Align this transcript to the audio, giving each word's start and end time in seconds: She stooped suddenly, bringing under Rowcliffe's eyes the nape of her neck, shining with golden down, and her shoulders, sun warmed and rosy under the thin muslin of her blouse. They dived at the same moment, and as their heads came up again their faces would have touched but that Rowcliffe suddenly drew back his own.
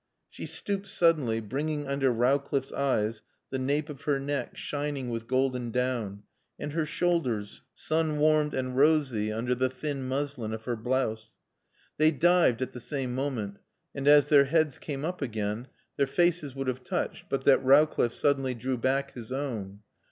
She 0.31 0.47
stooped 0.47 0.87
suddenly, 0.87 1.39
bringing 1.41 1.85
under 1.85 2.11
Rowcliffe's 2.11 2.73
eyes 2.73 3.21
the 3.51 3.59
nape 3.59 3.87
of 3.87 4.01
her 4.05 4.19
neck, 4.19 4.57
shining 4.57 5.11
with 5.11 5.27
golden 5.27 5.69
down, 5.69 6.23
and 6.57 6.73
her 6.73 6.87
shoulders, 6.87 7.61
sun 7.75 8.17
warmed 8.17 8.55
and 8.55 8.75
rosy 8.75 9.31
under 9.31 9.53
the 9.53 9.69
thin 9.69 10.05
muslin 10.07 10.53
of 10.55 10.65
her 10.65 10.75
blouse. 10.75 11.37
They 11.99 12.09
dived 12.09 12.63
at 12.63 12.73
the 12.73 12.81
same 12.81 13.13
moment, 13.13 13.59
and 13.93 14.07
as 14.07 14.27
their 14.29 14.45
heads 14.45 14.79
came 14.79 15.05
up 15.05 15.21
again 15.21 15.67
their 15.97 16.07
faces 16.07 16.55
would 16.55 16.67
have 16.67 16.83
touched 16.83 17.25
but 17.29 17.45
that 17.45 17.63
Rowcliffe 17.63 18.15
suddenly 18.15 18.55
drew 18.55 18.79
back 18.79 19.11
his 19.13 19.31
own. 19.31 19.81